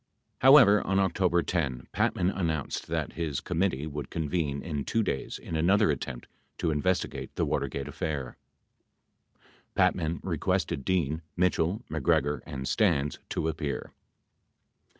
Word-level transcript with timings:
92 0.41 0.47
However, 0.47 0.81
on 0.87 0.97
October 0.97 1.43
10, 1.43 1.85
Patman 1.91 2.31
announced 2.31 2.87
that 2.87 3.13
his 3.13 3.39
committee 3.39 3.85
would 3.85 4.09
convene 4.09 4.63
in 4.63 4.83
2 4.83 5.03
days 5.03 5.37
in 5.37 5.55
another 5.55 5.91
attempt 5.91 6.27
to 6.57 6.71
investigate 6.71 7.35
the 7.35 7.45
Water 7.45 7.67
gate 7.67 7.87
affair. 7.87 8.35
Patman 9.75 10.19
requested 10.23 10.83
Dean, 10.83 11.21
Mitchell, 11.37 11.83
MacGregor 11.87 12.41
and 12.47 12.67
Stans 12.67 13.19
to 13.29 13.47
appear. 13.47 13.91